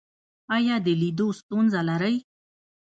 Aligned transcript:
ایا 0.55 0.75
د 0.85 0.87
لیدلو 1.01 1.27
ستونزه 1.39 1.79
لرئ؟ 1.89 2.15